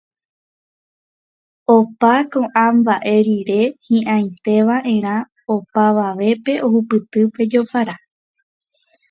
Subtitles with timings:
[1.73, 3.59] Opa ko'ã mba'e rire,
[3.89, 5.15] hi'ãiteva'erã
[5.55, 7.95] opavavépe ohupyty pe jopara